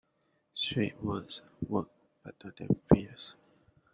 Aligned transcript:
Sweet 0.55 0.99
words 1.03 1.43
work 1.69 1.89
better 2.25 2.51
than 2.57 2.79
fierce. 2.91 3.35